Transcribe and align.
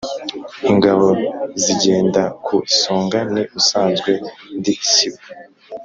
ingabo 0.71 1.07
nzigenda 1.57 2.23
ku 2.45 2.53
isonga, 2.71 3.19
ni 3.33 3.43
usanzwe 3.59 4.11
ndi 4.57 4.73
isibo 4.85 5.21